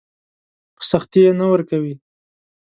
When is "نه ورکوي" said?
1.39-1.95